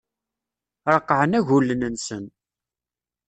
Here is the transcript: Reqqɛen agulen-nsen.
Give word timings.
Reqqɛen 0.93 1.37
agulen-nsen. 1.39 2.25